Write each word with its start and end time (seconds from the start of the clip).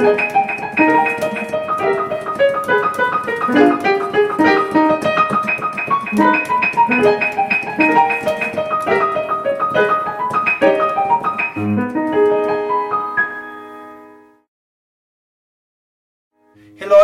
Hello 0.00 0.16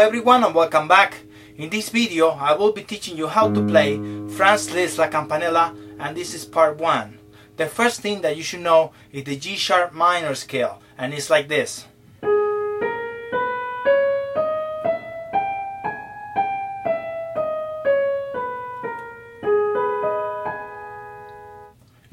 everyone 0.01 0.42
and 0.42 0.55
welcome 0.55 0.88
back. 0.88 1.19
In 1.56 1.69
this 1.69 1.91
video 1.91 2.30
I 2.30 2.55
will 2.55 2.73
be 2.73 2.83
teaching 2.83 3.19
you 3.19 3.27
how 3.27 3.52
to 3.52 3.62
play 3.66 3.98
Franz 4.28 4.73
Liszt 4.73 4.97
La 4.97 5.09
Campanella 5.09 5.77
and 5.98 6.16
this 6.16 6.33
is 6.33 6.47
part 6.47 6.78
1. 6.78 7.19
The 7.59 7.66
first 7.66 8.01
thing 8.01 8.23
that 8.23 8.38
you 8.38 8.42
should 8.42 8.60
know 8.60 8.92
is 9.12 9.24
the 9.24 9.37
G 9.37 9.56
sharp 9.56 9.92
minor 9.92 10.34
scale 10.34 10.80
and 10.97 11.12
it's 11.12 11.28
like 11.28 11.48
this. 11.48 11.84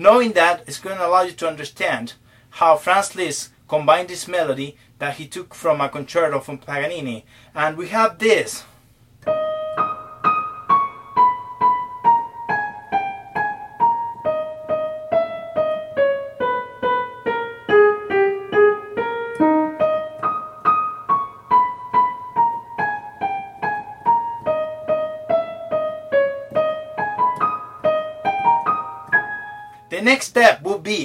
Knowing 0.03 0.33
that 0.33 0.67
is 0.67 0.79
going 0.79 0.97
to 0.97 1.07
allow 1.07 1.21
you 1.21 1.31
to 1.31 1.47
understand 1.47 2.11
how 2.59 2.75
Franz 2.75 3.15
Liszt 3.15 3.51
combined 3.69 4.09
this 4.09 4.27
melody 4.27 4.75
that 4.99 5.15
he 5.15 5.25
took 5.25 5.55
from 5.55 5.79
a 5.79 5.87
concerto 5.87 6.41
from 6.41 6.57
Paganini. 6.57 7.23
And 7.55 7.77
we 7.77 7.87
have 7.87 8.19
this. 8.19 8.65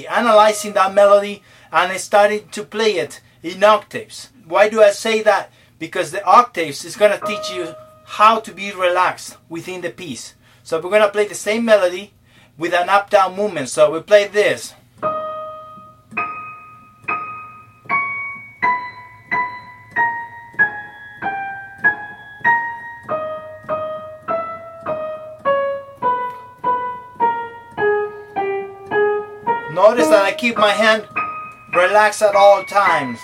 Analyzing 0.07 0.73
that 0.73 0.93
melody 0.93 1.43
and 1.71 1.99
starting 1.99 2.47
to 2.49 2.63
play 2.63 2.97
it 2.97 3.21
in 3.43 3.63
octaves. 3.63 4.29
Why 4.45 4.69
do 4.69 4.81
I 4.81 4.91
say 4.91 5.21
that? 5.23 5.51
Because 5.77 6.11
the 6.11 6.23
octaves 6.25 6.83
is 6.83 6.97
going 6.97 7.17
to 7.17 7.25
teach 7.25 7.51
you 7.51 7.73
how 8.05 8.39
to 8.39 8.51
be 8.51 8.71
relaxed 8.71 9.37
within 9.47 9.81
the 9.81 9.91
piece. 9.91 10.35
So 10.63 10.79
we're 10.79 10.89
going 10.89 11.01
to 11.01 11.09
play 11.09 11.27
the 11.27 11.35
same 11.35 11.63
melody 11.65 12.13
with 12.57 12.73
an 12.73 12.89
up 12.89 13.09
down 13.09 13.35
movement. 13.35 13.69
So 13.69 13.91
we 13.91 14.01
play 14.01 14.27
this. 14.27 14.73
Notice 29.89 30.09
that 30.09 30.23
I 30.23 30.33
keep 30.33 30.55
my 30.55 30.69
hand 30.69 31.07
relaxed 31.73 32.21
at 32.21 32.35
all 32.35 32.63
times. 32.63 33.17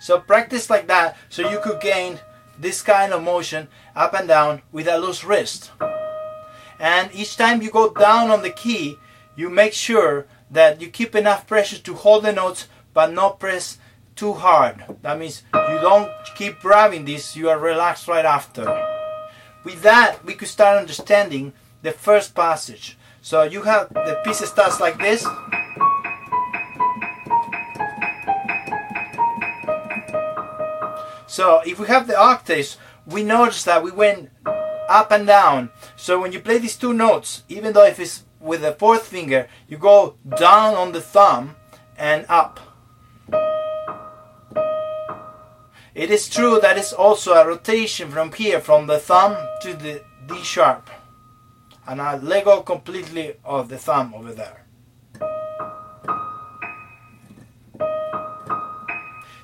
So 0.00 0.18
practice 0.18 0.68
like 0.68 0.88
that 0.88 1.16
so 1.28 1.48
you 1.48 1.60
could 1.60 1.80
gain 1.80 2.18
this 2.58 2.82
kind 2.82 3.12
of 3.12 3.22
motion 3.22 3.68
up 3.94 4.14
and 4.14 4.26
down 4.26 4.62
with 4.72 4.88
a 4.88 4.98
loose 4.98 5.22
wrist. 5.22 5.70
And 6.80 7.14
each 7.14 7.36
time 7.36 7.62
you 7.62 7.70
go 7.70 7.94
down 7.94 8.32
on 8.32 8.42
the 8.42 8.50
key, 8.50 8.96
you 9.36 9.50
make 9.50 9.72
sure 9.72 10.26
that 10.50 10.80
you 10.80 10.88
keep 10.88 11.14
enough 11.14 11.46
pressure 11.46 11.78
to 11.78 11.94
hold 11.94 12.24
the 12.24 12.32
notes 12.32 12.66
but 12.92 13.12
not 13.12 13.38
press 13.38 13.78
too 14.18 14.32
hard. 14.32 14.84
That 15.02 15.18
means 15.18 15.44
you 15.54 15.78
don't 15.80 16.10
keep 16.34 16.60
grabbing 16.60 17.04
this, 17.04 17.36
you 17.36 17.48
are 17.48 17.58
relaxed 17.58 18.08
right 18.08 18.24
after. 18.24 18.66
With 19.62 19.82
that, 19.82 20.24
we 20.24 20.34
could 20.34 20.48
start 20.48 20.76
understanding 20.76 21.52
the 21.82 21.92
first 21.92 22.34
passage. 22.34 22.98
So 23.22 23.44
you 23.44 23.62
have 23.62 23.88
the 23.94 24.20
piece 24.24 24.44
starts 24.44 24.80
like 24.80 24.98
this. 24.98 25.22
So 31.26 31.60
if 31.64 31.78
we 31.78 31.86
have 31.86 32.08
the 32.08 32.18
octaves, 32.18 32.78
we 33.06 33.22
notice 33.22 33.62
that 33.64 33.82
we 33.82 33.92
went 33.92 34.30
up 34.88 35.12
and 35.12 35.26
down. 35.26 35.70
So 35.94 36.20
when 36.20 36.32
you 36.32 36.40
play 36.40 36.58
these 36.58 36.76
two 36.76 36.92
notes, 36.92 37.44
even 37.48 37.72
though 37.72 37.84
if 37.84 38.00
it's 38.00 38.24
with 38.40 38.62
the 38.62 38.72
fourth 38.72 39.06
finger, 39.06 39.48
you 39.68 39.78
go 39.78 40.16
down 40.38 40.74
on 40.74 40.92
the 40.92 41.00
thumb 41.00 41.54
and 41.96 42.26
up. 42.28 42.67
It 45.98 46.12
is 46.12 46.28
true 46.28 46.60
that 46.60 46.78
it's 46.78 46.92
also 46.92 47.32
a 47.32 47.44
rotation 47.44 48.08
from 48.12 48.30
here, 48.30 48.60
from 48.60 48.86
the 48.86 49.00
thumb 49.00 49.36
to 49.62 49.74
the 49.74 50.04
D 50.28 50.40
sharp. 50.44 50.88
And 51.88 52.00
I 52.00 52.16
let 52.18 52.44
go 52.44 52.62
completely 52.62 53.34
of 53.44 53.68
the 53.68 53.78
thumb 53.78 54.14
over 54.14 54.32
there. 54.32 54.64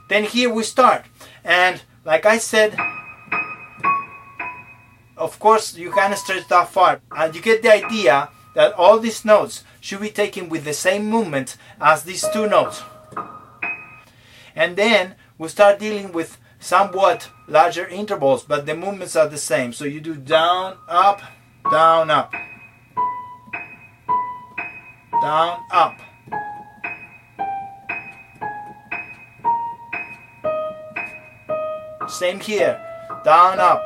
Then 0.08 0.22
here 0.22 0.48
we 0.48 0.62
start. 0.62 1.06
And 1.42 1.82
like 2.04 2.24
I 2.24 2.38
said, 2.38 2.78
of 5.16 5.36
course 5.40 5.76
you 5.76 5.90
can 5.90 6.14
stretch 6.16 6.46
that 6.46 6.68
far. 6.68 7.00
And 7.10 7.34
you 7.34 7.42
get 7.42 7.62
the 7.62 7.72
idea 7.72 8.28
that 8.54 8.74
all 8.74 9.00
these 9.00 9.24
notes 9.24 9.64
should 9.80 10.02
be 10.02 10.10
taken 10.10 10.48
with 10.48 10.62
the 10.62 10.72
same 10.72 11.06
movement 11.06 11.56
as 11.80 12.04
these 12.04 12.24
two 12.32 12.48
notes. 12.48 12.80
And 14.54 14.76
then 14.76 15.16
we 15.36 15.48
start 15.48 15.80
dealing 15.80 16.12
with 16.12 16.38
somewhat 16.64 17.28
larger 17.46 17.86
intervals, 17.86 18.42
but 18.42 18.64
the 18.64 18.74
movements 18.74 19.14
are 19.14 19.28
the 19.28 19.36
same. 19.36 19.70
So 19.70 19.84
you 19.84 20.00
do 20.00 20.16
down, 20.16 20.78
up, 20.88 21.20
down, 21.70 22.10
up, 22.10 22.32
down, 25.20 25.60
up. 25.70 26.00
Same 32.08 32.40
here, 32.40 32.80
down, 33.24 33.60
up. 33.60 33.84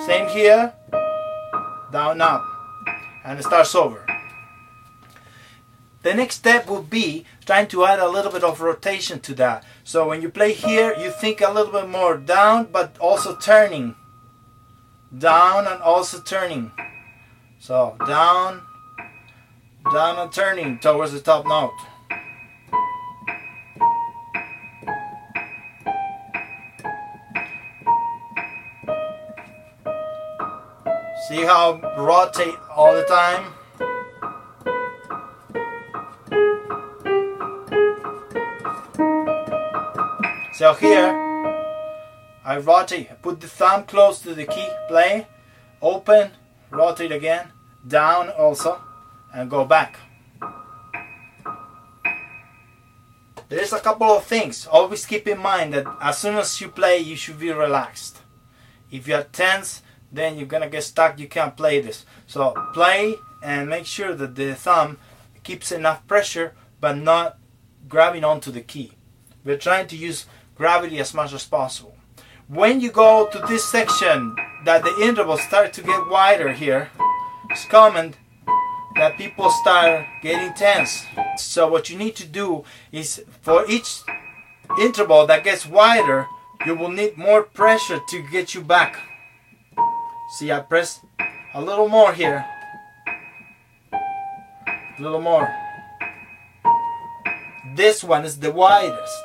Same 0.00 0.28
here, 0.28 0.72
down, 1.92 2.22
up 2.22 2.51
and 3.24 3.38
it 3.38 3.42
starts 3.42 3.74
over. 3.74 4.04
The 6.02 6.14
next 6.14 6.36
step 6.36 6.66
will 6.66 6.82
be 6.82 7.24
trying 7.44 7.68
to 7.68 7.84
add 7.84 8.00
a 8.00 8.08
little 8.08 8.32
bit 8.32 8.42
of 8.42 8.60
rotation 8.60 9.20
to 9.20 9.34
that. 9.34 9.64
So 9.84 10.08
when 10.08 10.20
you 10.20 10.28
play 10.28 10.52
here, 10.52 10.94
you 10.98 11.10
think 11.10 11.40
a 11.40 11.52
little 11.52 11.72
bit 11.72 11.88
more 11.88 12.16
down, 12.16 12.68
but 12.72 12.98
also 12.98 13.36
turning. 13.36 13.94
Down 15.16 15.66
and 15.66 15.80
also 15.80 16.20
turning. 16.20 16.72
So 17.60 17.96
down, 18.06 18.62
down 19.92 20.18
and 20.18 20.32
turning 20.32 20.80
towards 20.80 21.12
the 21.12 21.20
top 21.20 21.46
note. 21.46 21.70
See 31.42 31.48
how 31.48 31.80
rotate 31.98 32.54
all 32.70 32.94
the 32.94 33.02
time? 33.02 33.52
So 40.54 40.72
here, 40.74 41.10
I 42.44 42.58
rotate, 42.58 43.20
put 43.22 43.40
the 43.40 43.48
thumb 43.48 43.86
close 43.86 44.20
to 44.20 44.36
the 44.36 44.46
key, 44.46 44.68
play, 44.86 45.26
open, 45.80 46.30
rotate 46.70 47.10
again, 47.10 47.48
down 47.88 48.28
also, 48.28 48.80
and 49.34 49.50
go 49.50 49.64
back. 49.64 49.98
There's 53.48 53.72
a 53.72 53.80
couple 53.80 54.12
of 54.12 54.22
things. 54.22 54.68
Always 54.68 55.04
keep 55.04 55.26
in 55.26 55.40
mind 55.40 55.74
that 55.74 55.86
as 56.00 56.18
soon 56.18 56.36
as 56.36 56.60
you 56.60 56.68
play, 56.68 56.98
you 56.98 57.16
should 57.16 57.40
be 57.40 57.50
relaxed. 57.50 58.18
If 58.92 59.08
you're 59.08 59.24
tense, 59.24 59.82
then 60.12 60.36
you're 60.36 60.46
gonna 60.46 60.68
get 60.68 60.84
stuck. 60.84 61.18
You 61.18 61.26
can't 61.26 61.56
play 61.56 61.80
this. 61.80 62.04
So 62.26 62.52
play 62.74 63.16
and 63.42 63.68
make 63.68 63.86
sure 63.86 64.14
that 64.14 64.34
the 64.34 64.54
thumb 64.54 64.98
keeps 65.42 65.72
enough 65.72 66.06
pressure, 66.06 66.54
but 66.80 66.96
not 66.96 67.38
grabbing 67.88 68.24
onto 68.24 68.50
the 68.50 68.60
key. 68.60 68.92
We're 69.44 69.56
trying 69.56 69.88
to 69.88 69.96
use 69.96 70.26
gravity 70.54 71.00
as 71.00 71.14
much 71.14 71.32
as 71.32 71.44
possible. 71.46 71.96
When 72.46 72.80
you 72.80 72.90
go 72.90 73.28
to 73.32 73.38
this 73.48 73.64
section 73.64 74.36
that 74.64 74.84
the 74.84 74.94
intervals 75.02 75.42
start 75.42 75.72
to 75.74 75.82
get 75.82 76.08
wider 76.08 76.52
here, 76.52 76.90
it's 77.50 77.64
common 77.64 78.14
that 78.96 79.16
people 79.16 79.50
start 79.50 80.04
getting 80.22 80.52
tense. 80.54 81.04
So 81.38 81.68
what 81.68 81.88
you 81.90 81.96
need 81.96 82.14
to 82.16 82.26
do 82.26 82.64
is 82.92 83.24
for 83.40 83.64
each 83.68 84.02
interval 84.78 85.26
that 85.26 85.44
gets 85.44 85.66
wider, 85.66 86.26
you 86.66 86.74
will 86.74 86.90
need 86.90 87.16
more 87.16 87.42
pressure 87.42 88.00
to 88.08 88.22
get 88.30 88.54
you 88.54 88.60
back. 88.60 88.98
See, 90.32 90.50
I 90.50 90.60
press 90.60 91.00
a 91.52 91.60
little 91.60 91.88
more 91.88 92.14
here. 92.14 92.42
A 93.92 95.02
little 95.02 95.20
more. 95.20 95.46
This 97.76 98.02
one 98.02 98.24
is 98.24 98.38
the 98.38 98.50
widest. 98.50 99.24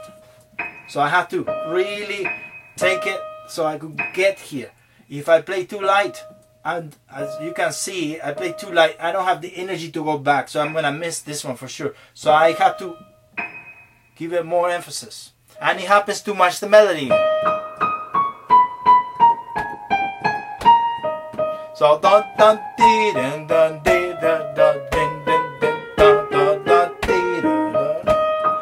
So 0.89 0.99
I 0.99 1.07
have 1.07 1.29
to 1.29 1.45
really 1.69 2.29
take 2.75 3.07
it 3.07 3.21
so 3.47 3.65
I 3.65 3.77
could 3.77 3.97
get 4.13 4.37
here. 4.37 4.71
If 5.07 5.29
I 5.29 5.41
play 5.41 5.63
too 5.63 5.79
light, 5.79 6.21
and 6.65 6.93
as 7.09 7.29
you 7.41 7.53
can 7.53 7.71
see, 7.71 8.19
I 8.19 8.33
play 8.33 8.51
too 8.51 8.73
light, 8.73 8.97
I 8.99 9.13
don't 9.13 9.23
have 9.23 9.41
the 9.41 9.55
energy 9.55 9.89
to 9.91 10.03
go 10.03 10.17
back. 10.17 10.49
So 10.49 10.59
I'm 10.59 10.73
gonna 10.73 10.91
miss 10.91 11.21
this 11.21 11.45
one 11.45 11.55
for 11.55 11.69
sure. 11.69 11.95
So 12.13 12.33
I 12.33 12.51
have 12.51 12.77
to 12.79 12.97
give 14.17 14.33
it 14.33 14.45
more 14.45 14.69
emphasis. 14.69 15.31
And 15.61 15.79
it 15.79 15.87
happens 15.87 16.19
to 16.23 16.35
match 16.35 16.59
the 16.59 16.67
melody. 16.67 17.09
So 21.77 21.99
dun 21.99 22.23
dun 22.39 22.59
dee 22.75 23.13
dun 23.13 23.45
dun 23.45 23.81
dee 23.85 24.15
dun 24.19 24.55
dun 24.55 24.77
din 24.89 25.11
din 25.25 25.77
dun 26.01 26.95
dee 27.05 27.41
dun 27.41 28.03
dun. 28.03 28.55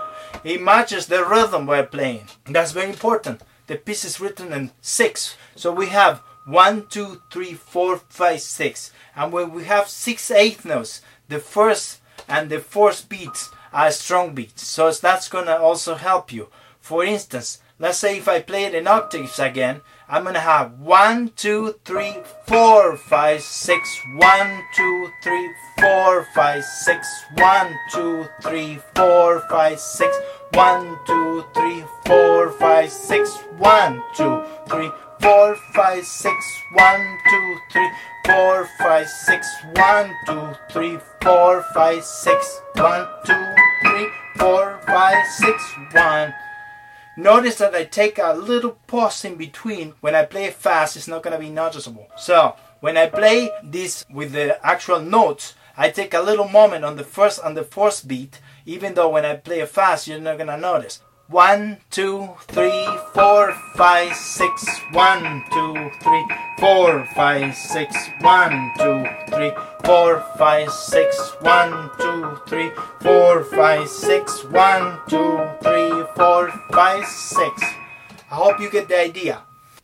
It 0.44 0.62
matches 0.62 1.08
the 1.08 1.24
rhythm 1.24 1.66
we're 1.66 1.86
playing. 1.86 2.28
That's 2.46 2.74
very 2.74 2.90
important. 2.90 3.42
The 3.68 3.78
piece 3.78 4.04
is 4.04 4.20
written 4.20 4.52
in 4.52 4.72
six. 4.82 5.38
So 5.56 5.72
we 5.72 5.86
have 5.88 6.22
one, 6.46 6.88
two, 6.90 7.22
three, 7.32 7.54
four, 7.54 8.02
five, 8.10 8.42
six. 8.42 8.92
And 9.16 9.32
when 9.32 9.54
we 9.54 9.64
have 9.64 9.88
six 9.88 10.30
eighth 10.30 10.66
notes, 10.66 11.00
the 11.30 11.40
first 11.40 12.02
and 12.28 12.50
the 12.50 12.60
fourth 12.60 13.08
beats 13.08 13.50
are 13.72 13.92
strong 13.92 14.36
beats. 14.36 14.68
So 14.68 14.92
that's 14.92 15.30
gonna 15.30 15.56
also 15.56 15.96
help 15.96 16.34
you. 16.34 16.50
For 16.82 17.06
instance, 17.06 17.60
let's 17.80 17.98
say 17.98 18.18
if 18.18 18.28
I 18.28 18.42
play 18.42 18.66
it 18.66 18.76
in 18.76 18.88
octaves 18.88 19.40
again, 19.40 19.80
I'm 20.08 20.24
gonna 20.24 20.40
have 20.40 20.80
one, 20.80 21.32
two, 21.36 21.80
three, 21.84 22.14
four, 22.46 22.96
five, 22.96 23.42
six, 23.42 23.90
one, 24.18 24.62
two, 24.76 25.10
three, 25.24 25.50
four, 25.80 26.28
five, 26.36 26.64
six, 26.64 27.08
one, 27.34 27.74
two, 27.92 28.26
three, 28.44 28.80
four, 28.96 29.40
five, 29.50 29.80
six, 29.80 30.16
one, 30.54 30.96
two, 31.08 31.44
three, 31.56 31.84
four, 32.06 32.52
five, 32.52 32.92
six, 32.92 33.36
one, 33.58 34.04
two, 34.16 34.44
three, 34.70 34.92
four, 35.22 35.56
five, 35.74 36.06
six, 36.06 36.62
one, 36.74 37.18
two, 37.28 37.58
three, 37.72 37.90
four, 38.28 38.70
five, 38.78 39.08
six, 39.10 39.48
one, 39.74 40.14
two, 40.28 40.52
three, 40.70 41.00
four, 41.24 41.66
five, 41.74 42.04
six, 42.04 42.62
one, 42.76 43.08
two, 43.26 43.46
three, 43.82 44.08
four, 44.38 44.80
five, 44.86 45.26
six, 45.40 45.64
one. 45.94 46.32
Notice 47.18 47.56
that 47.60 47.74
I 47.74 47.86
take 47.86 48.20
a 48.20 48.34
little 48.34 48.78
pause 48.88 49.24
in 49.24 49.36
between. 49.36 49.94
When 50.02 50.16
I 50.16 50.26
play 50.26 50.50
fast, 50.52 50.98
it's 50.98 51.08
not 51.08 51.24
going 51.24 51.34
to 51.34 51.40
be 51.40 51.50
noticeable. 51.50 52.08
So, 52.18 52.56
when 52.82 52.98
I 52.98 53.08
play 53.08 53.52
this 53.64 54.06
with 54.12 54.34
the 54.34 54.64
actual 54.66 55.00
notes, 55.00 55.54
I 55.78 55.92
take 55.92 56.14
a 56.14 56.22
little 56.22 56.48
moment 56.48 56.84
on 56.84 56.98
the 56.98 57.06
first 57.06 57.40
and 57.44 57.56
the 57.56 57.64
fourth 57.64 58.06
beat, 58.06 58.42
even 58.66 58.96
though 58.96 59.10
when 59.10 59.26
I 59.26 59.36
play 59.36 59.62
it 59.62 59.70
fast, 59.70 60.08
you're 60.08 60.20
not 60.20 60.38
going 60.38 60.48
to 60.48 60.58
notice. 60.58 61.02
One, 61.28 61.78
two, 61.90 62.30
three, 62.42 62.88
four, 63.14 63.54
five, 63.76 64.16
six. 64.16 64.64
One, 64.92 65.44
two, 65.52 65.90
three, 66.04 66.26
four, 66.60 67.06
five, 67.16 67.56
six. 67.56 67.96
One, 68.22 68.72
two, 68.78 69.06
three, 69.36 69.52
four, 69.84 70.24
five, 70.38 70.72
six. 70.72 71.36
One, 71.42 71.92
two, 72.00 72.40
three, 72.48 72.72
four, 73.02 73.44
five, 73.44 73.90
six. 73.90 74.44
One, 74.46 75.00
two, 75.08 75.44
three, 75.62 76.04
four, 76.16 76.50
five, 76.72 77.06
six. 77.06 77.62
I 78.32 78.36
hope 78.36 78.60
you 78.60 78.72
get 78.72 78.88
the 78.88 79.00
idea. 79.00 79.44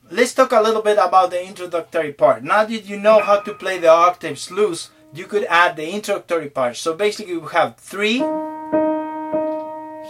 Let's 0.10 0.34
talk 0.34 0.52
a 0.52 0.62
little 0.62 0.82
bit 0.82 0.98
about 0.98 1.30
the 1.30 1.46
introductory 1.46 2.14
part. 2.14 2.44
Now 2.44 2.66
that 2.66 2.86
you 2.86 3.00
know 3.00 3.20
how 3.20 3.40
to 3.42 3.54
play 3.54 3.78
the 3.78 3.90
octaves 3.90 4.50
loose, 4.50 4.90
you 5.14 5.26
could 5.26 5.46
add 5.46 5.76
the 5.76 5.92
introductory 5.92 6.50
part. 6.50 6.78
So 6.78 6.96
basically, 6.96 7.38
we 7.38 7.48
have 7.52 7.76
three 7.78 8.24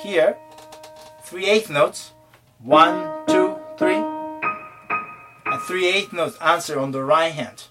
here 0.02 0.38
three 1.32 1.46
eighth 1.46 1.70
notes. 1.70 2.12
One, 2.60 3.26
two, 3.26 3.58
three. 3.78 4.04
And 5.46 5.62
three 5.62 5.88
eighth 5.88 6.12
notes 6.12 6.38
answer 6.42 6.78
on 6.78 6.92
the 6.92 7.04
right 7.04 7.32
hand. 7.32 7.64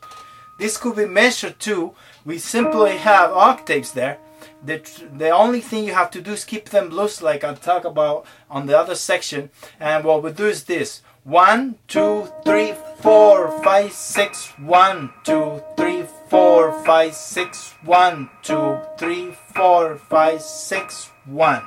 This 0.60 0.76
could 0.76 0.96
be 0.96 1.06
measured 1.06 1.58
too. 1.58 1.94
We 2.22 2.36
simply 2.36 2.98
have 2.98 3.32
octaves 3.32 3.92
there. 3.92 4.18
The, 4.62 4.82
the 5.16 5.30
only 5.30 5.62
thing 5.62 5.84
you 5.84 5.94
have 5.94 6.10
to 6.10 6.20
do 6.20 6.32
is 6.32 6.44
keep 6.44 6.68
them 6.68 6.90
loose 6.90 7.22
like 7.22 7.42
I 7.42 7.54
talk 7.54 7.86
about 7.86 8.26
on 8.50 8.66
the 8.66 8.78
other 8.78 8.94
section. 8.94 9.48
And 9.80 10.04
what 10.04 10.22
we 10.22 10.32
do 10.32 10.48
is 10.48 10.64
this. 10.64 11.00
One, 11.24 11.76
two, 11.88 12.28
three, 12.44 12.74
four, 12.98 13.62
five, 13.62 13.92
six. 13.92 14.52
One, 14.58 15.14
two, 15.24 15.62
three, 15.78 16.04
four, 16.28 16.84
five, 16.84 17.14
six. 17.14 17.72
One, 17.82 18.28
two, 18.42 18.80
three, 18.98 19.34
four, 19.54 19.96
five, 19.96 20.42
six, 20.42 21.10
one. 21.24 21.62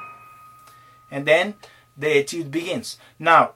And 1.09 1.25
then 1.25 1.55
the 1.97 2.19
etude 2.19 2.51
begins. 2.51 2.99
Now, 3.17 3.53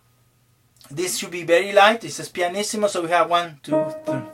this 0.89 1.19
should 1.19 1.31
be 1.31 1.43
very 1.43 1.73
light. 1.73 2.01
This 2.01 2.19
is 2.19 2.29
pianissimo, 2.29 2.87
so 2.87 3.03
we 3.03 3.09
have 3.09 3.29
one, 3.29 3.59
two, 3.61 3.93
three. 4.03 4.26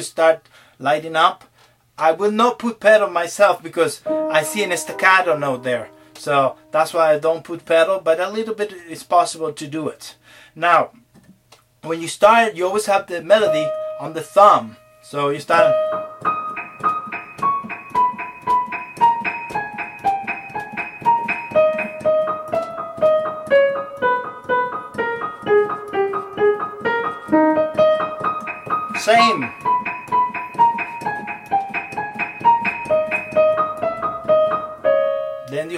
Could 0.00 0.06
start 0.06 0.48
lighting 0.78 1.14
up. 1.14 1.44
I 1.98 2.12
will 2.12 2.32
not 2.32 2.58
put 2.58 2.80
pedal 2.80 3.10
myself 3.10 3.62
because 3.62 4.00
I 4.06 4.42
see 4.42 4.64
an 4.64 4.74
staccato 4.76 5.36
note 5.36 5.62
there. 5.62 5.90
So 6.14 6.56
that's 6.70 6.94
why 6.94 7.12
I 7.12 7.18
don't 7.18 7.44
put 7.44 7.66
pedal, 7.66 8.00
but 8.00 8.18
a 8.18 8.30
little 8.30 8.54
bit 8.54 8.72
is 8.72 9.02
possible 9.04 9.52
to 9.52 9.66
do 9.66 9.88
it. 9.88 10.16
Now, 10.54 10.90
when 11.82 12.00
you 12.00 12.08
start, 12.08 12.54
you 12.54 12.66
always 12.66 12.86
have 12.86 13.06
the 13.06 13.22
melody 13.22 13.66
on 14.00 14.14
the 14.14 14.22
thumb. 14.22 14.76
So 15.02 15.28
you 15.28 15.40
start. 15.40 16.09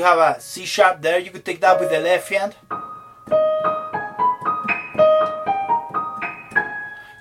You 0.03 0.09
have 0.09 0.19
a 0.19 0.41
C 0.41 0.65
sharp 0.65 1.01
there. 1.01 1.21
You 1.21 1.31
could 1.31 1.45
take 1.45 1.61
that 1.61 1.79
with 1.79 1.91
the 1.91 2.01
left 2.01 2.29
hand. 2.29 2.57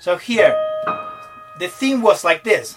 So 0.00 0.16
here, 0.16 0.50
the 1.60 1.68
theme 1.68 2.02
was 2.02 2.24
like 2.24 2.42
this. 2.42 2.76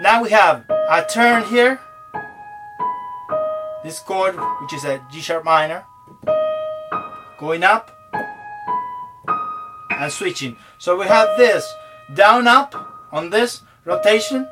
Now 0.00 0.22
we 0.22 0.30
have 0.30 0.64
a 0.70 1.04
turn 1.04 1.44
here. 1.44 1.78
This 3.84 3.98
chord, 3.98 4.36
which 4.62 4.72
is 4.72 4.84
a 4.84 5.04
G 5.12 5.20
sharp 5.20 5.44
minor, 5.44 5.84
going 7.38 7.64
up 7.64 7.90
and 9.90 10.10
switching. 10.10 10.56
So 10.78 10.96
we 10.98 11.04
have 11.04 11.36
this 11.36 11.70
down 12.14 12.48
up 12.48 12.72
on 13.12 13.28
this 13.28 13.60
rotation. 13.84 14.48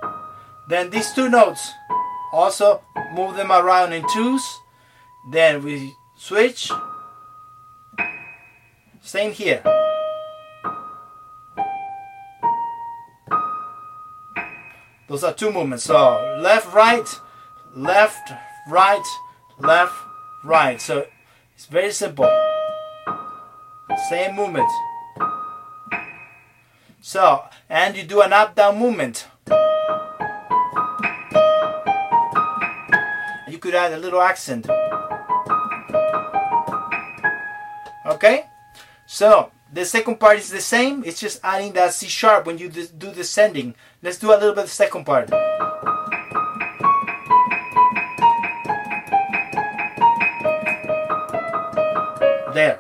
Then 0.69 0.91
these 0.91 1.11
two 1.15 1.31
notes 1.31 1.73
also 2.35 2.83
move 3.15 3.37
them 3.37 3.53
around 3.53 3.93
in 3.93 4.05
twos. 4.13 4.43
Then 5.31 5.63
we 5.63 5.95
switch. 6.17 6.71
Same 9.01 9.33
here. 9.33 9.63
Those 15.09 15.23
are 15.23 15.33
two 15.33 15.53
movements. 15.53 15.85
So 15.85 16.39
left, 16.41 16.75
right, 16.75 17.07
left, 17.77 18.33
right, 18.69 19.05
left, 19.59 19.95
right. 20.45 20.81
So 20.81 21.07
it's 21.55 21.67
very 21.67 21.93
simple. 21.93 22.29
Same 24.09 24.35
movement. 24.35 24.69
So, 27.01 27.45
and 27.69 27.97
you 27.97 28.03
do 28.03 28.23
an 28.23 28.33
up 28.33 28.57
down 28.57 28.79
movement. 28.79 29.27
could 33.65 33.75
add 33.75 33.95
a 33.95 33.97
little 33.97 34.21
accent. 34.21 34.69
Okay? 38.05 38.45
So, 39.07 39.51
the 39.73 39.87
second 39.87 40.21
part 40.21 40.37
is 40.37 40.51
the 40.51 40.61
same, 40.61 41.03
it's 41.03 41.19
just 41.19 41.41
adding 41.43 41.73
that 41.73 41.95
C 41.95 42.07
sharp 42.07 42.45
when 42.45 42.59
you 42.59 42.69
do 42.69 43.11
the 43.11 43.25
sending. 43.25 43.75
Let's 44.03 44.19
do 44.19 44.29
a 44.29 44.37
little 44.37 44.53
bit 44.53 44.65
of 44.65 44.69
the 44.69 44.77
second 44.85 45.07
part. 45.07 45.31
There. 52.53 52.79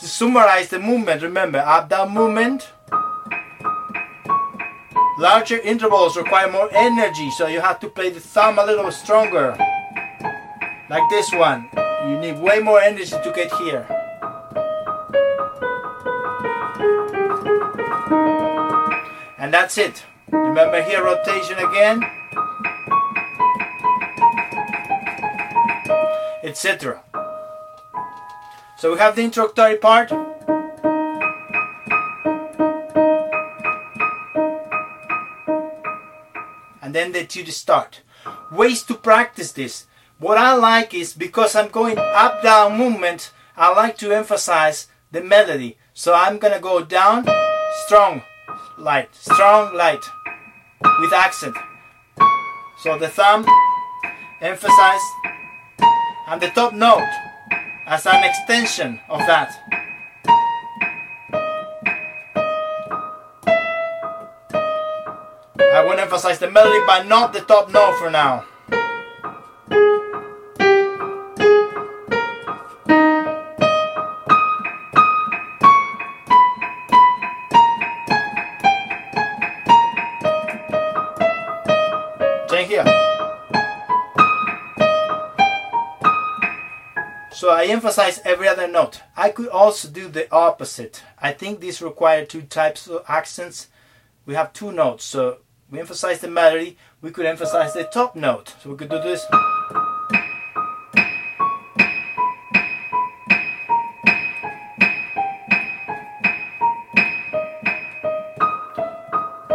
To 0.00 0.06
summarize 0.08 0.70
the 0.70 0.80
movement, 0.80 1.22
remember 1.22 1.58
up 1.58 1.88
down 1.88 2.12
movement, 2.12 2.72
Larger 5.18 5.58
intervals 5.60 6.14
require 6.16 6.50
more 6.50 6.68
energy, 6.72 7.30
so 7.30 7.46
you 7.46 7.60
have 7.62 7.80
to 7.80 7.88
play 7.88 8.10
the 8.10 8.20
thumb 8.20 8.58
a 8.58 8.66
little 8.66 8.92
stronger. 8.92 9.56
Like 10.90 11.08
this 11.08 11.32
one. 11.32 11.70
You 12.06 12.18
need 12.18 12.38
way 12.38 12.60
more 12.60 12.80
energy 12.80 13.10
to 13.10 13.32
get 13.34 13.50
here. 13.54 13.86
And 19.38 19.54
that's 19.54 19.78
it. 19.78 20.04
Remember 20.30 20.82
here 20.82 21.02
rotation 21.02 21.58
again. 21.58 22.02
Etc. 26.44 27.02
So 28.76 28.92
we 28.92 28.98
have 28.98 29.16
the 29.16 29.22
introductory 29.22 29.78
part. 29.78 30.25
Then 36.96 37.12
the 37.12 37.24
to 37.24 37.52
start. 37.52 38.00
Ways 38.50 38.82
to 38.84 38.94
practice 38.94 39.52
this. 39.52 39.86
What 40.18 40.38
I 40.38 40.54
like 40.54 40.94
is 40.94 41.12
because 41.12 41.54
I'm 41.54 41.68
going 41.68 41.98
up 41.98 42.42
down 42.42 42.78
movement, 42.78 43.32
I 43.56 43.72
like 43.74 43.98
to 43.98 44.12
emphasize 44.12 44.88
the 45.12 45.20
melody. 45.20 45.76
So 45.92 46.14
I'm 46.14 46.38
gonna 46.38 46.58
go 46.58 46.82
down, 46.82 47.26
strong, 47.84 48.22
light, 48.78 49.14
strong, 49.14 49.74
light, 49.74 50.02
with 51.00 51.12
accent. 51.12 51.56
So 52.82 52.98
the 52.98 53.08
thumb, 53.08 53.46
emphasize, 54.40 55.04
and 56.28 56.40
the 56.40 56.48
top 56.48 56.72
note 56.72 57.12
as 57.86 58.06
an 58.06 58.24
extension 58.24 59.00
of 59.08 59.20
that. 59.20 59.75
Emphasize 65.98 66.38
the 66.38 66.50
melody 66.50 66.78
but 66.86 67.06
not 67.06 67.32
the 67.32 67.40
top 67.40 67.72
note 67.72 67.98
for 67.98 68.10
now. 68.10 68.44
Same 82.48 82.68
here. 82.68 82.84
So 87.32 87.50
I 87.50 87.66
emphasize 87.68 88.20
every 88.24 88.48
other 88.48 88.68
note. 88.68 89.02
I 89.16 89.30
could 89.30 89.48
also 89.48 89.88
do 89.88 90.08
the 90.08 90.32
opposite. 90.32 91.02
I 91.20 91.32
think 91.32 91.60
this 91.60 91.82
require 91.82 92.24
two 92.24 92.42
types 92.42 92.86
of 92.86 93.04
accents. 93.08 93.68
We 94.24 94.34
have 94.34 94.52
two 94.52 94.72
notes, 94.72 95.04
so 95.04 95.38
we 95.70 95.80
emphasize 95.80 96.20
the 96.20 96.28
melody. 96.28 96.76
We 97.00 97.10
could 97.10 97.26
emphasize 97.26 97.74
the 97.74 97.84
top 97.84 98.14
note. 98.14 98.54
So 98.62 98.70
we 98.70 98.76
could 98.76 98.90
do 98.90 99.00
this. 99.00 99.26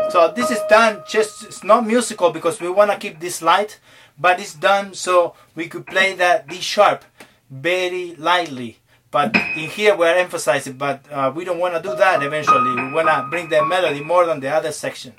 So 0.10 0.30
this 0.36 0.51
is 0.51 0.60
done 0.68 1.03
just, 1.08 1.46
it's 1.46 1.63
not 1.63 1.88
musical 1.88 2.32
because 2.32 2.60
we 2.60 2.70
want 2.70 2.91
to 2.91 2.98
keep 2.98 3.22
this 3.22 3.41
light, 3.41 3.80
but 4.20 4.41
it's 4.41 4.53
done 4.53 4.94
so 4.94 5.36
we 5.56 5.70
could 5.70 5.88
play 5.88 6.13
that 6.15 6.50
D 6.50 6.56
sharp 6.60 7.06
very 7.50 8.15
lightly. 8.15 8.80
But 9.10 9.36
in 9.36 9.70
here 9.70 9.96
we're 9.96 10.18
emphasizing, 10.18 10.74
but 10.74 11.06
uh, 11.10 11.32
we 11.34 11.46
don't 11.46 11.60
want 11.60 11.75
to 11.75 11.82
do 11.82 11.96
that 11.96 12.22
eventually. 12.22 12.75
We 12.75 12.94
want 12.94 13.08
to 13.08 13.27
bring 13.30 13.48
the 13.48 13.65
melody 13.65 14.03
more 14.03 14.25
than 14.25 14.41
the 14.41 14.50
other 14.50 14.74
section. 14.74 15.13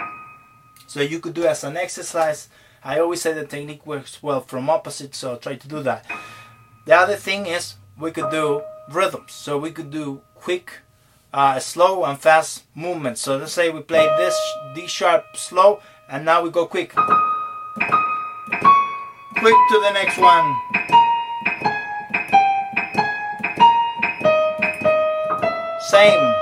So 0.92 1.00
you 1.00 1.20
could 1.20 1.32
do 1.32 1.46
as 1.46 1.64
an 1.64 1.78
exercise. 1.78 2.50
I 2.84 2.98
always 3.00 3.22
say 3.22 3.32
the 3.32 3.46
technique 3.46 3.86
works 3.86 4.22
well 4.22 4.42
from 4.42 4.68
opposite, 4.68 5.14
so 5.14 5.36
try 5.36 5.54
to 5.54 5.66
do 5.66 5.82
that. 5.84 6.04
The 6.84 6.94
other 6.94 7.16
thing 7.16 7.46
is 7.46 7.76
we 7.98 8.10
could 8.10 8.30
do 8.30 8.60
rhythms. 8.90 9.32
So 9.32 9.56
we 9.56 9.70
could 9.70 9.90
do 9.90 10.20
quick, 10.34 10.80
uh, 11.32 11.60
slow 11.60 12.04
and 12.04 12.18
fast 12.18 12.64
movements. 12.74 13.22
So 13.22 13.38
let's 13.38 13.54
say 13.54 13.70
we 13.70 13.80
play 13.80 14.04
this 14.18 14.38
D 14.74 14.86
sharp 14.86 15.34
slow 15.34 15.80
and 16.10 16.26
now 16.26 16.42
we 16.42 16.50
go 16.50 16.66
quick. 16.66 16.92
Quick 16.92 17.16
to 19.70 19.80
the 19.80 19.92
next 19.94 20.18
one. 20.18 20.54
Same. 25.88 26.34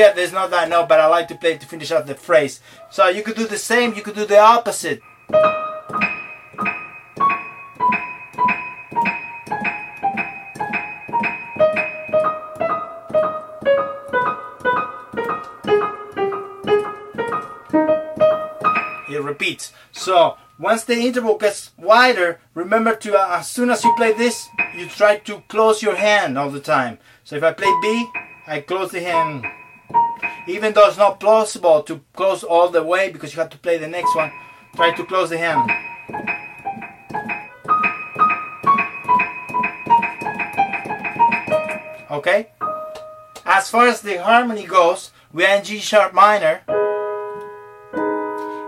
Here 0.00 0.14
there's 0.14 0.32
not 0.32 0.48
that 0.48 0.70
note, 0.70 0.88
but 0.88 0.98
I 0.98 1.06
like 1.08 1.28
to 1.28 1.34
play 1.34 1.58
to 1.58 1.66
finish 1.66 1.92
off 1.92 2.06
the 2.06 2.14
phrase. 2.14 2.62
So 2.88 3.08
you 3.08 3.22
could 3.22 3.36
do 3.36 3.46
the 3.46 3.58
same, 3.58 3.92
you 3.92 4.00
could 4.00 4.14
do 4.14 4.24
the 4.24 4.38
opposite. 4.38 5.02
It 19.10 19.22
repeats. 19.22 19.74
So 19.92 20.38
once 20.58 20.84
the 20.84 20.96
interval 20.96 21.36
gets 21.36 21.72
wider, 21.76 22.40
remember 22.54 22.96
to, 22.96 23.18
uh, 23.18 23.36
as 23.40 23.50
soon 23.50 23.68
as 23.68 23.84
you 23.84 23.94
play 23.96 24.14
this, 24.14 24.48
you 24.74 24.86
try 24.86 25.18
to 25.18 25.42
close 25.48 25.82
your 25.82 25.96
hand 25.96 26.38
all 26.38 26.48
the 26.48 26.58
time. 26.58 26.96
So 27.22 27.36
if 27.36 27.42
I 27.42 27.52
play 27.52 27.70
B, 27.82 28.10
I 28.46 28.60
close 28.60 28.92
the 28.92 29.00
hand. 29.00 29.44
Even 30.46 30.72
though 30.72 30.88
it's 30.88 30.96
not 30.96 31.20
plausible 31.20 31.82
to 31.82 32.00
close 32.14 32.42
all 32.42 32.68
the 32.68 32.82
way 32.82 33.10
because 33.10 33.34
you 33.34 33.40
have 33.40 33.50
to 33.50 33.58
play 33.58 33.78
the 33.78 33.88
next 33.88 34.14
one, 34.16 34.32
try 34.74 34.94
to 34.94 35.04
close 35.04 35.30
the 35.30 35.38
hand. 35.38 35.70
Okay? 42.10 42.48
As 43.44 43.70
far 43.70 43.86
as 43.86 44.00
the 44.00 44.22
harmony 44.22 44.66
goes, 44.66 45.12
we 45.32 45.44
are 45.44 45.56
in 45.56 45.64
G 45.64 45.78
sharp 45.78 46.12
minor. 46.12 46.62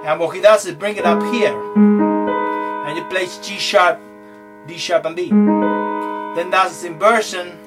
And 0.05 0.21
what 0.21 0.35
he 0.35 0.41
does 0.41 0.67
is 0.67 0.75
bring 0.75 0.97
it 0.97 1.05
up 1.05 1.23
here. 1.33 1.57
And 1.77 2.99
he 2.99 3.05
plays 3.05 3.39
G 3.39 3.59
sharp, 3.59 4.01
D 4.67 4.77
sharp, 4.77 5.05
and 5.07 5.17
B. 5.17 5.31
Then 5.31 6.51
that's 6.51 6.83
his 6.83 6.85
inversion. 6.85 7.59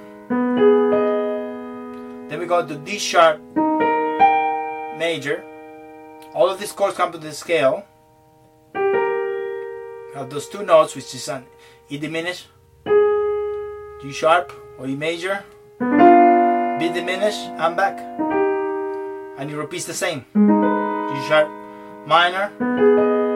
Then 2.29 2.39
we 2.39 2.45
go 2.45 2.65
to 2.65 2.75
D 2.75 2.97
sharp 2.97 3.41
major. 4.97 5.43
All 6.33 6.49
of 6.49 6.59
these 6.59 6.71
chords 6.71 6.97
come 6.97 7.11
to 7.11 7.17
the 7.17 7.31
scale. 7.31 7.85
Have 10.15 10.29
those 10.29 10.47
two 10.47 10.63
notes, 10.63 10.95
which 10.95 11.13
is 11.13 11.27
an 11.27 11.45
E 11.89 11.97
diminished, 11.97 12.47
G 14.01 14.11
sharp 14.11 14.53
or 14.79 14.87
E 14.87 14.95
major, 14.95 15.43
B 15.79 16.89
diminished, 16.89 17.45
and 17.59 17.75
back. 17.75 17.99
And 19.37 19.49
he 19.49 19.55
repeats 19.55 19.85
the 19.85 19.93
same. 19.93 20.25
G 20.33 21.27
sharp, 21.27 21.49
minor, 22.07 22.51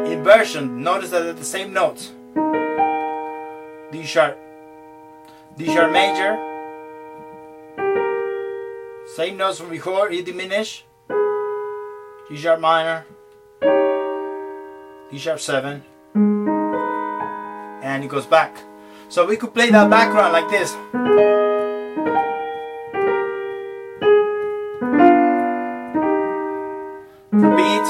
inversion. 0.05 0.81
Notice 0.81 1.09
that 1.11 1.23
they're 1.23 1.33
the 1.33 1.43
same 1.43 1.73
notes. 1.73 2.11
D 3.91 4.05
sharp, 4.05 4.37
D 5.57 5.65
sharp 5.65 5.91
major. 5.91 6.37
Same 9.15 9.37
notes 9.37 9.59
from 9.59 9.69
before, 9.69 10.11
E 10.11 10.21
diminished, 10.21 10.85
D 12.29 12.37
sharp 12.37 12.59
minor, 12.59 13.07
D 15.09 15.17
sharp 15.17 15.39
7, 15.39 15.83
and 17.83 18.03
it 18.03 18.07
goes 18.07 18.27
back. 18.27 18.55
So 19.09 19.25
we 19.25 19.35
could 19.35 19.51
play 19.51 19.71
that 19.71 19.89
background 19.89 20.33
like 20.33 20.47
this. 20.51 20.75
Beat. 27.31 27.87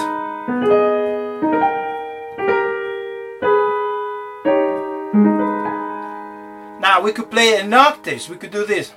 Now 6.80 7.02
we 7.04 7.12
could 7.12 7.30
play 7.30 7.60
in 7.60 7.74
octaves. 7.74 8.30
We 8.30 8.38
could 8.38 8.52
do 8.52 8.66
this. 8.66 8.94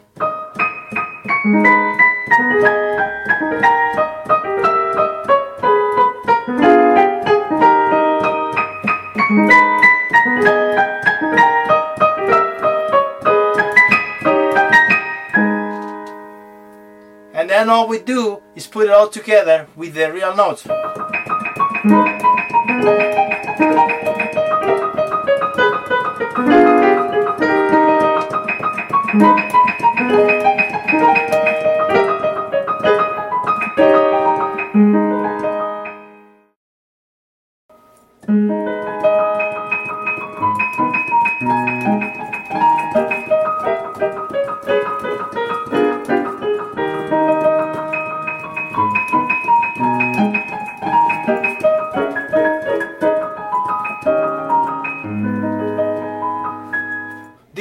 All 17.83 17.89
we 17.89 17.99
do 17.99 18.41
is 18.55 18.69
put 18.69 18.85
it 18.87 18.93
all 18.93 19.09
together 19.09 19.67
with 19.75 19.95
the 19.95 20.12
real 20.12 20.37
notes. 20.37 20.69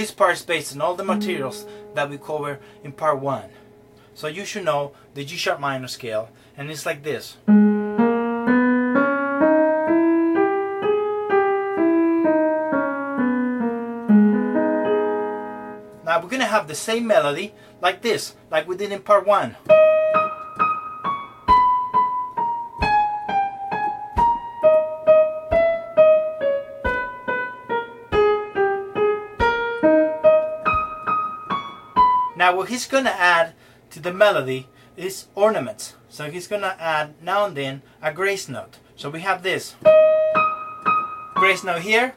This 0.02 0.10
part 0.10 0.34
is 0.34 0.42
based 0.42 0.74
on 0.74 0.82
all 0.82 0.96
the 0.96 1.04
materials 1.04 1.68
that 1.94 2.10
we 2.10 2.18
cover 2.18 2.60
in 2.84 2.92
part 2.92 3.20
1. 3.20 3.44
So 4.16 4.26
you 4.26 4.46
should 4.46 4.66
know 4.66 4.94
the 5.14 5.24
G 5.24 5.38
sharp 5.38 5.60
minor 5.60 5.88
scale 5.88 6.32
and 6.58 6.72
it's 6.72 6.88
like 6.88 7.04
this. 7.04 7.38
Now 7.48 7.54
we're 16.20 16.30
gonna 16.30 16.46
have 16.46 16.68
the 16.68 16.74
same 16.74 17.06
melody 17.06 17.54
like 17.80 18.02
this, 18.02 18.36
like 18.50 18.68
we 18.68 18.76
did 18.76 18.92
in 18.92 19.04
part 19.04 19.28
1. 19.28 19.56
Now 32.52 32.58
what 32.58 32.68
he's 32.68 32.86
gonna 32.86 33.16
add 33.18 33.54
to 33.92 34.02
the 34.02 34.12
melody 34.12 34.68
is 34.98 35.28
ornaments. 35.36 35.96
So 36.10 36.30
he's 36.30 36.48
gonna 36.48 36.76
add 36.78 37.14
now 37.24 37.46
and 37.46 37.56
then 37.56 37.82
a 38.02 38.12
grace 38.12 38.50
note. 38.50 38.78
So 38.98 39.10
we 39.10 39.22
have 39.22 39.42
this. 39.42 39.76
Grace 41.36 41.64
note 41.64 41.80
here. 41.80 42.14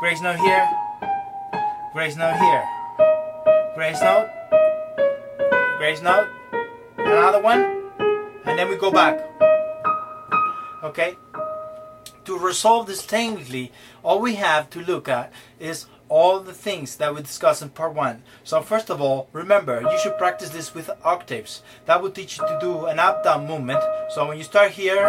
Grace 0.00 0.20
note 0.20 0.36
here. 0.36 0.68
Grace 1.94 2.16
note 2.16 2.36
here. 2.36 2.62
Grace 3.74 4.02
note. 4.02 4.28
Grace 5.78 6.02
note. 6.02 6.28
Another 6.98 7.40
one. 7.40 7.90
And 8.44 8.58
then 8.58 8.68
we 8.68 8.76
go 8.76 8.90
back. 8.90 9.18
Okay? 10.82 11.16
To 12.26 12.38
resolve 12.38 12.86
this 12.86 13.06
technically, 13.06 13.72
all 14.02 14.20
we 14.20 14.34
have 14.34 14.68
to 14.70 14.80
look 14.80 15.08
at 15.08 15.32
is 15.58 15.86
all 16.08 16.40
the 16.40 16.52
things 16.52 16.96
that 16.96 17.14
we 17.14 17.22
discussed 17.22 17.62
in 17.62 17.70
part 17.70 17.94
one. 17.94 18.22
So 18.42 18.60
first 18.60 18.90
of 18.90 19.00
all, 19.00 19.28
remember, 19.32 19.80
you 19.80 19.98
should 19.98 20.18
practice 20.18 20.50
this 20.50 20.74
with 20.74 20.90
octaves. 21.04 21.62
That 21.86 22.02
will 22.02 22.10
teach 22.10 22.38
you 22.38 22.46
to 22.46 22.58
do 22.60 22.86
an 22.86 22.98
up-down 22.98 23.46
movement. 23.46 23.82
So 24.10 24.28
when 24.28 24.38
you 24.38 24.44
start 24.44 24.72
here, 24.72 25.04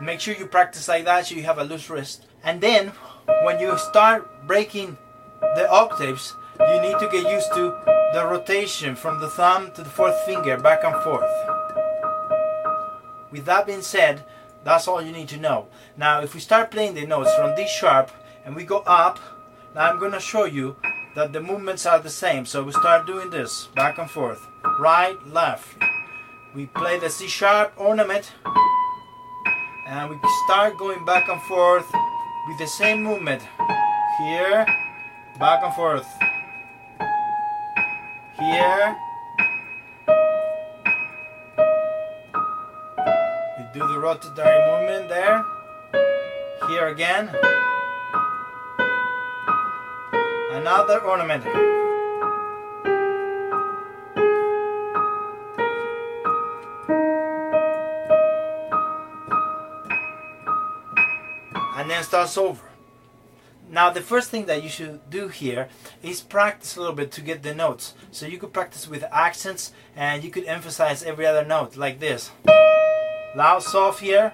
make 0.00 0.20
sure 0.20 0.34
you 0.34 0.46
practice 0.46 0.88
like 0.88 1.04
that 1.04 1.26
so 1.26 1.34
you 1.34 1.42
have 1.42 1.58
a 1.58 1.64
loose 1.64 1.90
wrist. 1.90 2.26
And 2.42 2.60
then 2.60 2.92
when 3.42 3.60
you 3.60 3.76
start 3.78 4.46
breaking 4.46 4.96
the 5.40 5.70
octaves, 5.70 6.34
you 6.58 6.80
need 6.80 6.98
to 6.98 7.08
get 7.10 7.30
used 7.30 7.52
to 7.54 7.74
the 8.12 8.26
rotation 8.26 8.96
from 8.96 9.20
the 9.20 9.28
thumb 9.28 9.70
to 9.72 9.82
the 9.82 9.88
fourth 9.88 10.18
finger 10.24 10.56
back 10.56 10.84
and 10.84 10.94
forth. 11.02 11.30
With 13.30 13.44
that 13.44 13.66
being 13.66 13.82
said, 13.82 14.24
that's 14.64 14.88
all 14.88 15.02
you 15.02 15.12
need 15.12 15.28
to 15.28 15.36
know. 15.36 15.68
Now, 15.96 16.20
if 16.22 16.34
we 16.34 16.40
start 16.40 16.70
playing 16.70 16.94
the 16.94 17.06
notes 17.06 17.34
from 17.34 17.54
D 17.56 17.66
sharp 17.66 18.10
and 18.44 18.54
we 18.54 18.64
go 18.64 18.78
up, 18.86 19.18
now 19.74 19.90
I'm 19.90 19.98
going 19.98 20.12
to 20.12 20.20
show 20.20 20.44
you 20.44 20.76
that 21.14 21.32
the 21.32 21.40
movements 21.40 21.86
are 21.86 21.98
the 21.98 22.10
same. 22.10 22.44
So 22.46 22.62
we 22.62 22.72
start 22.72 23.06
doing 23.06 23.30
this, 23.30 23.68
back 23.74 23.98
and 23.98 24.10
forth, 24.10 24.40
right, 24.78 25.16
left. 25.26 25.66
We 26.54 26.66
play 26.66 26.98
the 26.98 27.10
C 27.10 27.28
sharp 27.28 27.72
ornament 27.76 28.32
and 29.86 30.10
we 30.10 30.16
start 30.44 30.76
going 30.78 31.04
back 31.04 31.28
and 31.28 31.40
forth 31.42 31.86
with 32.48 32.58
the 32.58 32.66
same 32.66 33.02
movement. 33.02 33.42
Here, 34.18 34.66
back 35.38 35.62
and 35.62 35.74
forth. 35.74 36.06
Here, 38.38 38.96
do 43.80 43.88
the 43.88 43.98
rotatory 43.98 44.60
movement 44.66 45.08
there. 45.08 45.42
Here 46.68 46.88
again. 46.88 47.30
Another 50.52 51.00
ornament. 51.00 51.46
And 61.76 61.90
then 61.90 62.04
starts 62.04 62.36
over. 62.36 62.60
Now 63.70 63.88
the 63.88 64.02
first 64.02 64.28
thing 64.28 64.44
that 64.44 64.62
you 64.62 64.68
should 64.68 65.08
do 65.08 65.28
here 65.28 65.70
is 66.02 66.20
practice 66.20 66.76
a 66.76 66.80
little 66.80 66.94
bit 66.94 67.10
to 67.12 67.22
get 67.22 67.42
the 67.42 67.54
notes. 67.54 67.94
So 68.10 68.26
you 68.26 68.36
could 68.36 68.52
practice 68.52 68.86
with 68.86 69.04
accents 69.10 69.72
and 69.96 70.22
you 70.22 70.30
could 70.30 70.44
emphasize 70.44 71.02
every 71.02 71.24
other 71.24 71.46
note 71.46 71.76
like 71.76 71.98
this 71.98 72.30
loud 73.34 73.62
soft 73.62 74.00
here. 74.00 74.32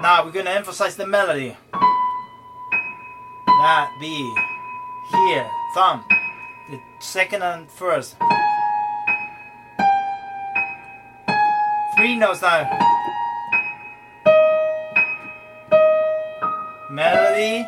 Now 0.00 0.24
we're 0.24 0.30
gonna 0.30 0.50
emphasize 0.50 0.96
the 0.96 1.06
melody. 1.06 1.56
That 3.46 3.90
B 4.00 4.34
here 5.10 5.50
thumb. 5.74 6.04
The 6.70 6.80
second 7.00 7.42
and 7.42 7.70
first. 7.70 8.16
Three 11.96 12.16
notes 12.16 12.42
now. 12.42 12.68
Melody 16.90 17.66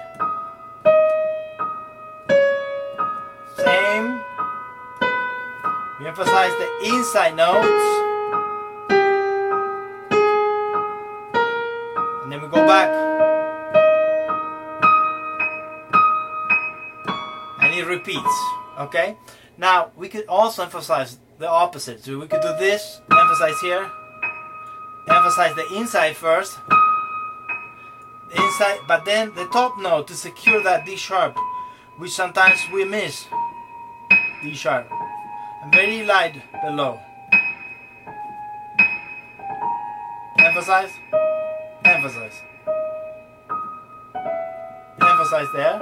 emphasize 6.10 6.50
the 6.58 6.88
inside 6.88 7.36
notes. 7.36 7.84
And 12.24 12.32
then 12.32 12.42
we 12.42 12.48
go 12.48 12.66
back. 12.66 12.90
And 17.62 17.72
it 17.72 17.86
repeats. 17.86 18.36
Okay? 18.80 19.16
Now, 19.56 19.92
we 19.94 20.08
could 20.08 20.26
also 20.26 20.64
emphasize 20.64 21.20
the 21.38 21.48
opposite. 21.48 22.02
So 22.02 22.18
we 22.18 22.26
could 22.26 22.40
do 22.40 22.56
this, 22.58 23.00
emphasize 23.08 23.60
here, 23.60 23.88
emphasize 25.08 25.54
the 25.54 25.76
inside 25.76 26.16
first, 26.16 26.58
inside, 28.36 28.80
but 28.88 29.04
then 29.04 29.32
the 29.36 29.46
top 29.52 29.78
note 29.78 30.08
to 30.08 30.14
secure 30.14 30.60
that 30.64 30.84
D 30.84 30.96
sharp, 30.96 31.38
which 31.98 32.10
sometimes 32.10 32.58
we 32.72 32.84
miss. 32.84 33.26
D 34.42 34.54
sharp 34.54 34.90
very 35.72 36.04
light 36.04 36.34
below. 36.62 37.00
Emphasize, 40.38 40.90
emphasize. 41.84 42.40
Emphasize 45.00 45.46
there. 45.54 45.80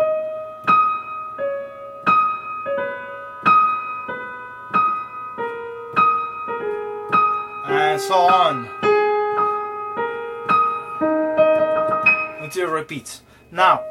And 7.66 8.00
so 8.00 8.14
on. 8.14 8.68
Until 12.42 12.68
it 12.68 12.72
repeats. 12.72 13.22
Now, 13.50 13.84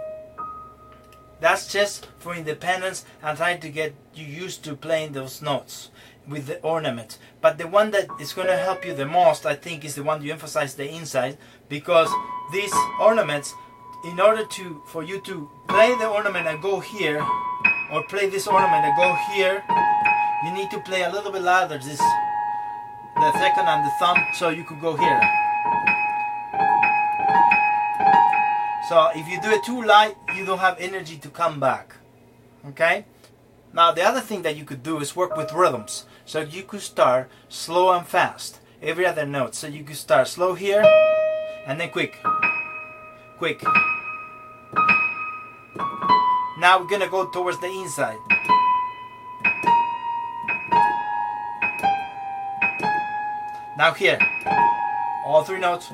that's 1.40 1.72
just 1.72 2.08
for 2.20 2.36
independence 2.36 3.06
and 3.22 3.38
trying 3.38 3.60
to 3.62 3.70
get 3.70 3.96
you 4.18 4.26
used 4.26 4.64
to 4.64 4.76
playing 4.76 5.14
those 5.14 5.42
notes 5.42 5.90
with 6.28 6.48
the 6.48 6.60
ornament. 6.62 7.18
But 7.42 7.58
the 7.58 7.68
one 7.68 7.92
that 7.92 8.08
is 8.20 8.34
going 8.34 8.48
to 8.48 8.58
help 8.58 8.86
you 8.86 8.94
the 8.94 9.06
most, 9.06 9.46
I 9.46 9.56
think, 9.56 9.86
is 9.86 9.96
the 9.96 10.04
one 10.04 10.22
you 10.22 10.32
emphasize 10.32 10.76
the 10.76 10.90
inside 10.90 11.38
because 11.70 12.10
these 12.52 12.74
ornaments, 13.00 13.54
in 14.06 14.20
order 14.20 14.46
to 14.46 14.82
for 14.88 15.04
you 15.04 15.22
to 15.22 15.50
play 15.68 15.96
the 15.96 16.08
ornament 16.08 16.48
and 16.48 16.62
go 16.62 16.80
here, 16.80 17.26
or 17.92 18.04
play 18.04 18.28
this 18.28 18.48
ornament 18.48 18.84
and 18.84 18.96
go 18.98 19.16
here, 19.34 19.64
you 20.44 20.52
need 20.54 20.70
to 20.72 20.80
play 20.82 21.04
a 21.04 21.10
little 21.10 21.32
bit 21.32 21.42
louder 21.42 21.78
this 21.78 22.02
the 23.16 23.32
second 23.34 23.68
and 23.68 23.84
the 23.84 23.92
thumb 24.00 24.18
so 24.34 24.50
you 24.50 24.64
could 24.64 24.80
go 24.80 24.96
here. 24.96 25.22
So 28.90 29.10
if 29.16 29.28
you 29.28 29.42
do 29.42 29.50
it 29.50 29.64
too 29.64 29.84
light, 29.84 30.16
you 30.36 30.46
don't 30.46 30.60
have 30.60 30.78
energy 30.80 31.18
to 31.18 31.30
come 31.30 31.60
back. 31.60 31.96
Okay? 32.70 33.06
Now 33.78 33.92
the 33.92 34.02
other 34.02 34.22
thing 34.22 34.42
that 34.42 34.58
you 34.58 34.66
could 34.66 34.82
do 34.82 35.00
is 35.02 35.16
work 35.16 35.38
with 35.38 35.54
rhythms. 35.54 36.08
So 36.26 36.40
you 36.40 36.64
could 36.64 36.82
start 36.82 37.30
slow 37.48 37.92
and 37.92 38.08
fast. 38.08 38.60
Every 38.82 39.06
other 39.06 39.24
note. 39.24 39.54
So 39.54 39.68
you 39.68 39.84
could 39.84 39.98
start 39.98 40.28
slow 40.28 40.56
here 40.56 40.84
and 41.68 41.80
then 41.80 41.92
quick. 41.92 42.18
Quick. 43.38 43.62
Now 46.58 46.80
we're 46.80 46.90
gonna 46.90 47.08
go 47.08 47.28
towards 47.28 47.60
the 47.62 47.68
inside. 47.68 48.18
Now 53.78 53.94
here. 53.94 54.18
All 55.24 55.44
three 55.44 55.60
notes. 55.60 55.92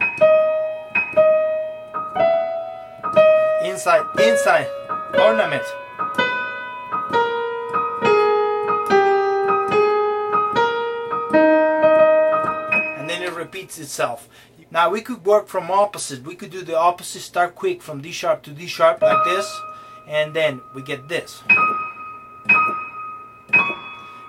Inside, 3.65 4.06
inside, 4.22 4.67
ornament. 5.19 5.63
Repeats 13.63 13.80
itself. 13.80 14.28
Now 14.71 14.89
we 14.89 15.02
could 15.02 15.26
work 15.26 15.47
from 15.47 15.71
opposite. 15.71 16.23
We 16.23 16.36
could 16.36 16.52
do 16.52 16.63
the 16.63 16.78
opposite, 16.78 17.21
start 17.21 17.56
quick 17.56 17.82
from 17.82 18.02
D 18.02 18.12
sharp 18.12 18.43
to 18.43 18.52
D 18.52 18.67
sharp 18.67 19.02
like 19.02 19.23
this, 19.26 19.47
and 20.08 20.34
then 20.34 20.62
we 20.76 20.82
get 20.82 21.08
this. 21.08 21.41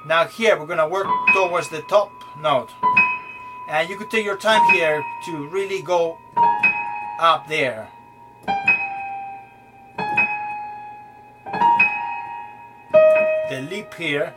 Now 0.07 0.27
here 0.27 0.57
we're 0.59 0.67
gonna 0.67 0.89
work 0.89 1.09
towards 1.33 1.69
the 1.69 1.83
top 1.89 2.11
note. 2.41 2.71
And 3.71 3.89
you 3.89 3.97
could 3.97 4.11
take 4.11 4.25
your 4.25 4.37
time 4.37 4.63
here 4.73 5.03
to 5.27 5.49
really 5.49 5.83
go 5.83 6.17
up 7.19 7.49
there. 7.49 7.89
The 13.51 13.63
leap 13.71 13.95
here. 13.95 14.33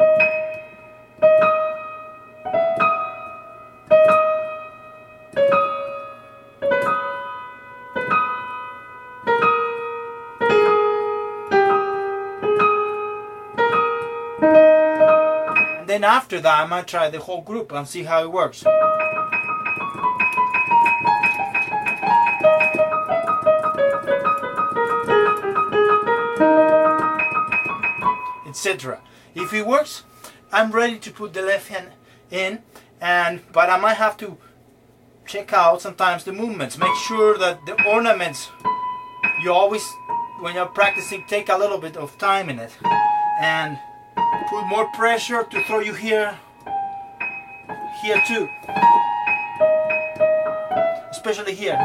After 16.18 16.40
that, 16.42 16.62
I 16.62 16.66
might 16.66 16.88
try 16.88 17.12
the 17.12 17.20
whole 17.20 17.42
group 17.42 17.72
and 17.72 17.88
see 17.88 18.02
how 18.02 18.24
it 18.24 18.32
works. 18.32 18.64
etc. 28.48 29.00
If 29.36 29.54
it 29.54 29.68
works, 29.68 30.04
I'm 30.52 30.72
ready 30.72 30.98
to 30.98 31.12
put 31.12 31.34
the 31.34 31.44
left 31.44 31.68
hand 31.68 31.90
in, 32.32 32.64
and 33.00 33.34
but 33.54 33.70
I 33.70 33.78
might 33.78 33.98
have 34.06 34.18
to 34.18 34.38
check 35.28 35.54
out 35.54 35.84
sometimes 35.84 36.24
the 36.24 36.34
movements. 36.34 36.80
Make 36.80 36.96
sure 37.08 37.38
that 37.38 37.64
the 37.68 37.76
ornaments 37.86 38.50
you 39.44 39.54
always, 39.54 39.86
when 40.40 40.56
you're 40.56 40.74
practicing, 40.82 41.26
take 41.28 41.50
a 41.50 41.58
little 41.58 41.78
bit 41.78 41.96
of 41.96 42.18
time 42.18 42.50
in 42.50 42.58
it, 42.58 42.72
and 43.40 43.78
put 44.50 44.66
more 44.68 44.88
pressure 44.92 45.44
to 45.44 45.64
throw 45.66 45.80
you 45.80 45.94
here, 45.94 46.38
here 48.02 48.22
too, 48.28 48.48
especially 51.12 51.56
here. 51.56 51.78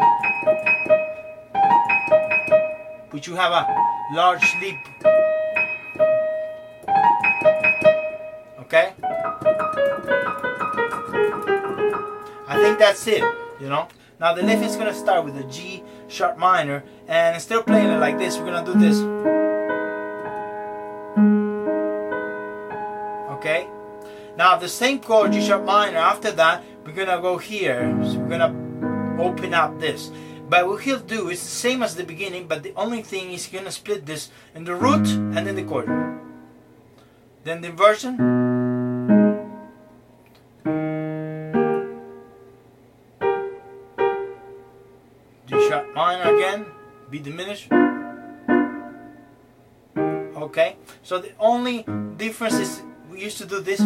But 3.11 3.27
you 3.27 3.35
have 3.35 3.53
a 3.53 3.67
large 4.15 4.55
leap 4.61 4.79
Okay? 8.73 8.95
I 12.49 12.57
think 12.57 12.79
that's 12.79 13.07
it, 13.07 13.23
you 13.61 13.69
know? 13.69 13.87
Now 14.19 14.33
the 14.33 14.43
lift 14.43 14.63
is 14.65 14.77
gonna 14.77 14.95
start 14.95 15.27
with 15.27 15.37
a 15.37 15.45
G 15.45 15.83
sharp 16.09 16.39
minor 16.39 16.83
and 17.07 17.35
instead 17.35 17.59
of 17.59 17.67
playing 17.67 17.91
it 17.91 17.99
like 17.99 18.17
this, 18.17 18.39
we're 18.39 18.47
gonna 18.47 18.65
do 18.65 18.79
this. 18.79 19.32
Now 24.43 24.57
the 24.57 24.69
same 24.69 24.99
chord, 24.99 25.31
G 25.31 25.41
sharp 25.41 25.63
minor, 25.63 25.99
after 25.99 26.33
that, 26.33 26.65
we're 26.83 26.91
gonna 26.91 27.23
go 27.23 27.39
here. 27.39 27.87
So 28.03 28.19
we're 28.19 28.29
gonna 28.29 28.51
open 29.23 29.55
up 29.55 29.79
this. 29.79 30.11
But 30.51 30.67
what 30.67 30.83
he'll 30.83 30.99
do 30.99 31.29
is 31.29 31.39
the 31.39 31.47
same 31.47 31.81
as 31.81 31.95
the 31.95 32.03
beginning, 32.03 32.49
but 32.49 32.65
the 32.65 32.75
only 32.75 33.03
thing 33.03 33.31
is 33.31 33.47
he's 33.47 33.55
gonna 33.55 33.71
split 33.71 34.05
this 34.05 34.31
in 34.57 34.65
the 34.65 34.75
root 34.75 35.07
and 35.07 35.47
then 35.47 35.55
the 35.55 35.63
chord. 35.63 35.87
Then 37.45 37.61
the 37.61 37.69
inversion. 37.71 38.19
D 45.47 45.69
sharp 45.71 45.95
minor 45.95 46.35
again, 46.35 46.67
B 47.15 47.21
diminished. 47.21 47.71
Okay, 50.35 50.75
so 51.05 51.21
the 51.21 51.31
only 51.39 51.87
difference 52.19 52.59
is 52.59 52.83
we 53.09 53.23
used 53.23 53.39
to 53.39 53.47
do 53.47 53.61
this, 53.61 53.79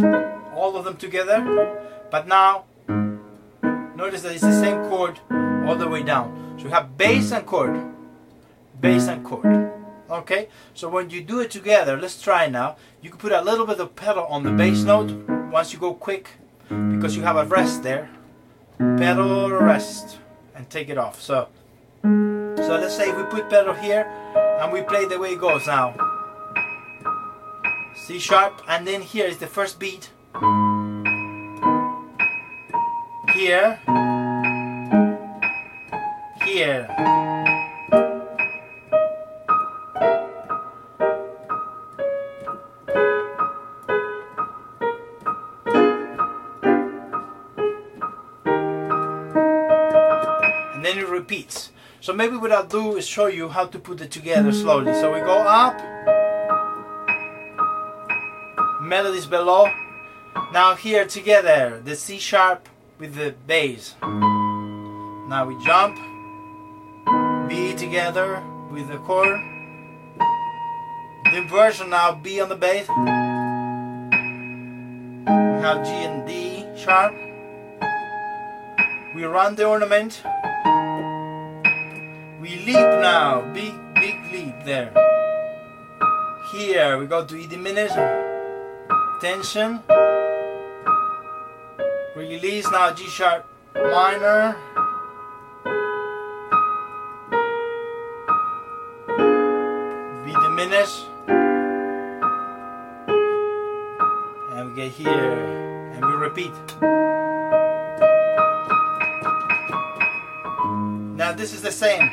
all 0.57 0.77
of 0.77 0.85
them 0.85 0.97
together, 0.97 1.38
but 2.11 2.27
now 2.27 2.64
notice 3.95 4.23
that 4.23 4.33
it's 4.33 4.42
the 4.42 4.61
same 4.61 4.88
chord 4.88 5.21
all 5.69 5.77
the 5.77 5.88
way 5.88 6.03
down. 6.03 6.57
So 6.59 6.64
we 6.64 6.71
have 6.71 6.97
bass 6.97 7.33
and 7.33 7.47
chord, 7.47 7.77
bass 8.81 9.09
and 9.09 9.25
chord. 9.25 9.73
Okay, 10.09 10.49
so 10.73 10.88
when 10.88 11.11
you 11.11 11.21
do 11.23 11.40
it 11.40 11.51
together, 11.51 11.97
let's 11.97 12.21
try 12.23 12.49
now. 12.49 12.77
You 13.03 13.11
can 13.11 13.19
put 13.19 13.33
a 13.33 13.42
little 13.42 13.66
bit 13.66 13.81
of 13.81 13.97
pedal 13.97 14.25
on 14.27 14.45
the 14.45 14.53
bass 14.53 14.83
note 14.85 15.11
once 15.51 15.73
you 15.73 15.79
go 15.79 15.95
quick 15.95 16.31
because 16.69 17.16
you 17.16 17.23
have 17.23 17.37
a 17.37 17.45
rest 17.45 17.83
there. 17.83 18.09
Pedal 18.79 19.51
rest 19.51 20.19
and 20.55 20.69
take 20.71 20.88
it 20.88 20.99
off. 20.99 21.21
So, 21.21 21.49
so 22.03 22.79
let's 22.81 22.97
say 22.97 23.12
we 23.12 23.25
put 23.25 23.51
pedal 23.51 23.75
here 23.75 24.07
and 24.61 24.73
we 24.73 24.83
play 24.83 25.07
the 25.07 25.19
way 25.19 25.33
it 25.33 25.40
goes 25.40 25.66
now. 25.66 25.95
C 27.95 28.19
sharp 28.21 28.62
and 28.69 28.87
then 28.87 29.03
here 29.03 29.27
is 29.27 29.38
the 29.38 29.47
first 29.47 29.81
beat. 29.81 30.11
Here. 33.35 33.81
Here. 36.44 36.87
and 50.75 50.85
then 50.85 50.99
it 50.99 51.09
repeats. 51.09 51.72
So 52.03 52.12
maybe 52.12 52.37
what 52.37 52.53
I'll 52.53 52.66
do 52.66 52.96
is 52.96 53.07
show 53.07 53.27
you 53.27 53.49
how 53.49 53.64
to 53.64 53.79
put 53.79 54.03
it 54.03 54.11
together 54.11 54.53
slowly. 54.53 54.92
So 54.92 55.14
we 55.14 55.20
go 55.20 55.38
up, 55.38 55.81
melodies 58.83 59.25
below. 59.25 59.66
Now 60.53 60.75
here 60.75 61.07
together, 61.07 61.81
the 61.85 61.96
C 61.96 62.18
sharp 62.18 62.68
with 62.99 63.14
the 63.14 63.35
bass. 63.46 63.94
Now 64.03 65.46
we 65.46 65.57
jump, 65.64 65.96
B 67.49 67.75
together 67.75 68.42
with 68.70 68.88
the 68.88 68.99
chord. 68.99 69.38
The 71.25 71.38
inversion 71.38 71.90
now 71.90 72.12
B 72.14 72.40
on 72.40 72.49
the 72.49 72.57
bass. 72.57 72.88
We 72.88 72.94
have 75.62 75.85
G 75.85 75.90
and 75.90 76.27
D 76.27 76.64
sharp. 76.77 77.14
We 79.14 79.25
run 79.25 79.55
the 79.57 79.64
ornament. 79.66 80.22
We 82.40 82.57
leap 82.64 82.88
now, 83.01 83.40
big, 83.53 83.75
big 83.94 84.14
leap 84.33 84.64
there. 84.64 84.92
Here 86.53 86.99
we 86.99 87.07
go 87.07 87.25
to 87.25 87.37
E 87.37 87.46
diminished, 87.46 87.96
tension. 89.20 89.83
Release 92.17 92.65
now 92.71 92.95
G 92.95 93.05
sharp 93.09 93.45
minor. 93.75 94.57
B 100.25 100.33
diminished. 100.33 101.05
And 104.55 104.71
we 104.71 104.77
get 104.77 104.93
here 104.93 105.13
and 105.93 106.07
we 106.07 106.15
repeat. 106.15 106.55
Now 111.19 111.33
this 111.33 111.53
is 111.53 111.61
the 111.61 111.71
same. 111.71 112.09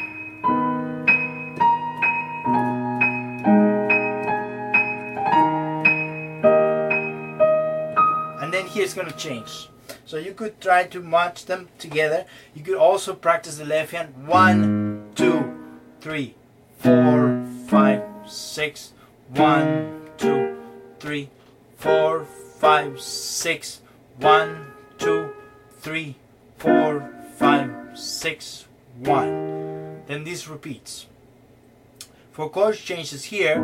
And 8.41 8.53
then 8.53 8.65
here 8.65 8.83
it's 8.83 8.93
going 8.93 9.07
to 9.07 9.15
change. 9.15 9.69
So 10.13 10.19
you 10.19 10.35
could 10.35 10.61
try 10.61 10.83
to 10.83 10.99
match 10.99 11.47
them 11.47 11.69
together. 11.79 12.25
You 12.53 12.61
could 12.61 12.77
also 12.77 13.15
practice 13.15 13.57
the 13.57 13.65
left 13.65 13.93
hand. 13.93 14.27
One, 14.27 15.09
two, 15.15 15.57
three, 16.01 16.35
four, 16.77 17.43
five, 17.65 18.03
six. 18.27 18.93
One, 19.29 20.11
two, 20.19 20.55
three, 20.99 21.31
four, 21.77 22.25
five, 22.59 23.01
six. 23.01 23.81
One, 24.19 24.67
two, 24.99 25.33
three, 25.79 26.17
four, 26.59 27.09
five, 27.37 27.71
six, 27.95 28.67
one. 28.99 30.03
Then 30.05 30.25
this 30.25 30.47
repeats. 30.47 31.07
For 32.33 32.51
chord 32.51 32.75
changes 32.75 33.23
here, 33.23 33.59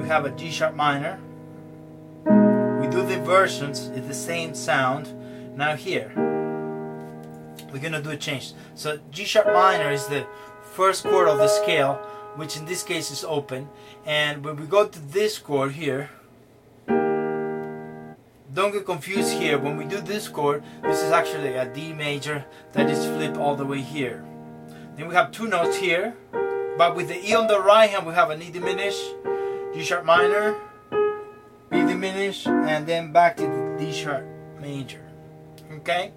we 0.00 0.06
have 0.06 0.24
a 0.24 0.30
G 0.30 0.52
sharp 0.52 0.76
minor. 0.76 1.18
We 2.80 2.86
do 2.86 3.02
the 3.02 3.14
inversions, 3.14 3.88
it's 3.88 4.06
the 4.06 4.14
same 4.14 4.54
sound. 4.54 5.12
Now 5.56 5.74
here, 5.74 6.12
we're 7.72 7.80
gonna 7.80 8.02
do 8.02 8.10
a 8.10 8.16
change. 8.16 8.52
So 8.74 8.98
G 9.10 9.24
sharp 9.24 9.46
minor 9.46 9.90
is 9.90 10.06
the 10.06 10.26
first 10.72 11.04
chord 11.04 11.28
of 11.28 11.38
the 11.38 11.48
scale, 11.48 11.94
which 12.36 12.56
in 12.56 12.64
this 12.64 12.82
case 12.82 13.10
is 13.10 13.24
open. 13.24 13.68
And 14.06 14.44
when 14.44 14.56
we 14.56 14.66
go 14.66 14.86
to 14.86 14.98
this 15.00 15.38
chord 15.38 15.72
here, 15.72 16.10
don't 18.54 18.72
get 18.72 18.86
confused 18.86 19.32
here. 19.32 19.58
When 19.58 19.76
we 19.76 19.84
do 19.84 20.00
this 20.00 20.28
chord, 20.28 20.62
this 20.82 21.02
is 21.02 21.12
actually 21.12 21.54
a 21.54 21.66
D 21.72 21.92
major 21.92 22.44
that 22.72 22.88
is 22.88 23.04
flipped 23.06 23.36
all 23.36 23.56
the 23.56 23.66
way 23.66 23.80
here. 23.80 24.24
Then 24.96 25.08
we 25.08 25.14
have 25.14 25.30
two 25.30 25.46
notes 25.48 25.76
here, 25.76 26.14
but 26.76 26.96
with 26.96 27.08
the 27.08 27.24
E 27.24 27.34
on 27.34 27.46
the 27.46 27.60
right 27.60 27.90
hand, 27.90 28.06
we 28.06 28.14
have 28.14 28.30
an 28.30 28.42
E 28.42 28.50
diminished, 28.50 29.04
G 29.74 29.82
sharp 29.82 30.04
minor, 30.04 30.56
E 31.72 31.84
diminished, 31.86 32.46
and 32.46 32.86
then 32.86 33.12
back 33.12 33.36
to 33.36 33.42
the 33.42 33.76
D 33.78 33.92
sharp 33.92 34.24
major. 34.60 35.07
Okay? 35.72 36.12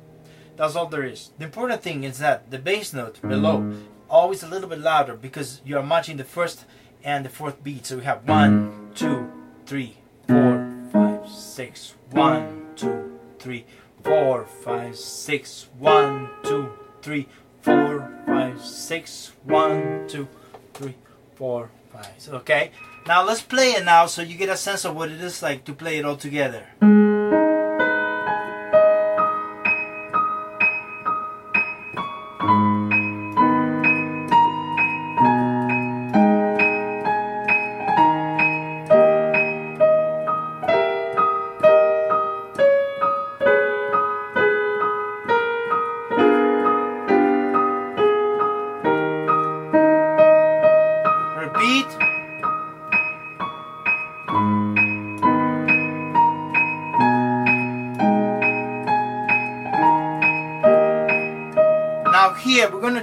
That's 0.58 0.76
all 0.76 0.88
there 0.88 1.04
is. 1.04 1.32
The 1.38 1.46
important 1.46 1.82
thing 1.82 2.04
is 2.04 2.20
that 2.20 2.52
the 2.52 2.60
bass 2.60 2.94
note 2.94 3.22
below 3.22 3.60
mm-hmm. 3.60 3.82
always 4.10 4.44
a 4.44 4.48
little 4.48 4.70
bit 4.70 4.80
louder 4.80 5.16
because 5.16 5.62
you 5.66 5.78
are 5.78 5.84
matching 5.84 6.18
the 6.18 6.24
first 6.24 6.66
and 7.04 7.26
the 7.26 7.30
fourth 7.30 7.64
beat. 7.64 7.86
So 7.86 7.98
we 7.98 8.04
have 8.04 8.28
one, 8.28 8.92
two, 8.94 9.32
three, 9.66 9.98
four, 10.28 10.88
five, 10.92 11.30
six, 11.30 11.96
one, 12.12 12.68
two, 12.76 13.20
three, 13.40 13.66
four, 14.04 14.46
five, 14.46 14.96
six, 14.96 15.68
one, 15.80 16.30
two, 16.44 16.72
three, 17.02 17.28
four, 17.62 18.12
five, 18.26 18.62
six, 18.62 19.32
one, 19.44 20.06
two, 20.08 20.28
three, 20.74 20.96
four, 21.36 21.70
five. 21.92 22.30
Okay. 22.30 22.72
Now 23.08 23.24
let's 23.26 23.42
play 23.42 23.72
it 23.72 23.86
now 23.86 24.06
so 24.06 24.22
you 24.22 24.38
get 24.38 24.50
a 24.50 24.58
sense 24.58 24.86
of 24.86 24.96
what 24.96 25.10
it 25.10 25.22
is 25.22 25.42
like 25.42 25.64
to 25.66 25.74
play 25.74 25.98
it 25.98 26.06
all 26.06 26.18
together. 26.18 26.68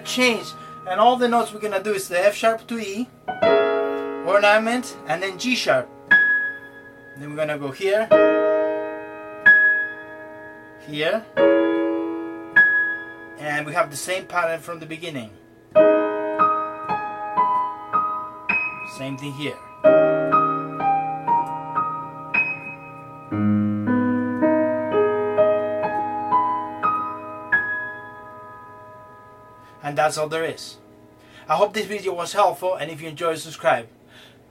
Change 0.09 0.55
and 0.89 0.99
all 0.99 1.17
the 1.17 1.29
notes 1.29 1.53
we're 1.53 1.61
gonna 1.61 1.83
do 1.83 1.93
is 1.93 2.09
the 2.09 2.19
F 2.19 2.35
sharp 2.35 2.67
to 2.67 2.79
E 2.79 3.09
ornament 4.27 4.97
and 5.07 5.23
then 5.23 5.39
G 5.39 5.55
sharp. 5.55 5.89
Then 7.19 7.31
we're 7.31 7.37
gonna 7.37 7.59
go 7.59 7.71
here, 7.71 8.07
here, 10.87 11.25
and 13.39 13.67
we 13.67 13.73
have 13.75 13.91
the 13.91 13.97
same 13.97 14.25
pattern 14.27 14.61
from 14.61 14.79
the 14.79 14.87
beginning. 14.87 15.31
Same 18.97 19.19
thing 19.19 19.33
here. 19.33 19.59
That's 30.09 30.17
all 30.17 30.31
there 30.31 30.47
is. 30.47 30.79
I 31.51 31.57
hope 31.57 31.75
this 31.75 31.85
video 31.85 32.15
was 32.15 32.33
helpful 32.33 32.77
and 32.77 32.91
if 32.91 33.03
you 33.03 33.11
enjoyed 33.11 33.37
subscribe. 33.37 33.89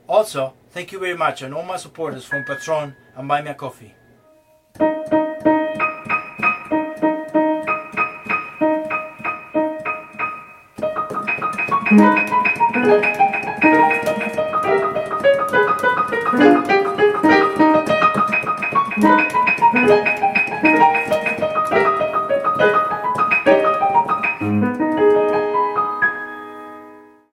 Also, 0.06 0.54
thank 0.70 0.92
you 0.92 1.00
very 1.00 1.16
much 1.16 1.42
and 1.42 1.52
all 1.52 1.64
my 1.64 1.76
supporters 1.76 2.24
from 2.24 2.44
Patreon 2.44 2.94
and 3.16 3.26
Buy 3.26 3.42
Me 3.42 3.50
a 3.50 3.54
Coffee. 3.54 3.92